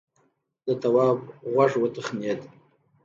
د 0.65 0.67
تواب 0.81 1.19
غوږ 1.53 1.71
وتخڼېد. 1.79 2.39